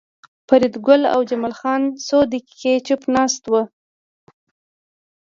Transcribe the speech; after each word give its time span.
فریدګل 0.47 1.01
او 1.13 1.19
جمال 1.29 1.53
خان 1.59 1.81
څو 2.07 2.17
دقیقې 2.31 2.73
چوپ 2.87 3.01
ناست 3.15 3.43
وو 3.51 3.61